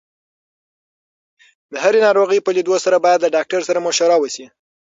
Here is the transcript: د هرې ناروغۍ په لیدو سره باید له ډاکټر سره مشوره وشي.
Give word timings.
د 1.71 1.73
هرې 1.83 1.99
ناروغۍ 2.07 2.39
په 2.43 2.51
لیدو 2.55 2.75
سره 2.85 2.97
باید 3.05 3.19
له 3.23 3.29
ډاکټر 3.35 3.61
سره 3.69 3.79
مشوره 3.87 4.15
وشي. 4.19 4.45